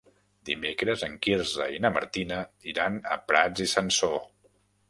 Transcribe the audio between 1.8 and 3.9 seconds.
na Martina iran a Prats i